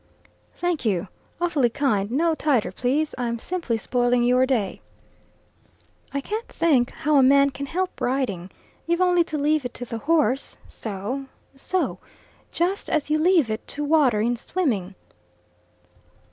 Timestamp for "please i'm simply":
2.71-3.77